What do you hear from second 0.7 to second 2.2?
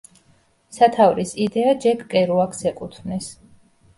სათაურის იდეა ჯეკ